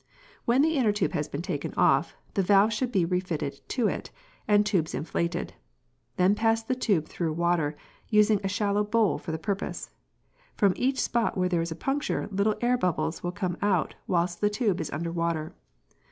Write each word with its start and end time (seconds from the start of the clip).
When 0.45 0.63
the 0.63 0.73
inner 0.77 0.91
tube 0.91 1.11
has 1.13 1.29
been 1.29 1.43
taken 1.43 1.75
off, 1.75 2.15
the 2.33 2.41
valve 2.41 2.73
should 2.73 2.91
be 2.91 3.05
refitted 3.05 3.61
to 3.69 3.87
it, 3.87 4.09
and 4.47 4.61
the 4.65 4.69
tubes 4.69 4.95
inflated. 4.95 5.53
Then 6.17 6.33
pass 6.33 6.63
the 6.63 6.73
tube 6.73 7.07
through 7.07 7.33
water, 7.33 7.77
using 8.09 8.39
a 8.43 8.47
shallow 8.49 8.83
bowl 8.83 9.19
for 9.19 9.31
the 9.31 9.37
purpose. 9.37 9.91
From 10.55 10.73
each 10.75 10.99
spot 10.99 11.37
where 11.37 11.49
there 11.49 11.61
is 11.61 11.71
a 11.71 11.75
puncture, 11.75 12.27
little 12.31 12.55
air 12.61 12.79
bubbles 12.79 13.21
will 13.21 13.31
come 13.31 13.57
out 13.61 13.93
whilst 14.07 14.41
the 14.41 14.49
tube 14.49 14.81
is 14.81 14.89
under 14.89 15.11
water. 15.11 15.53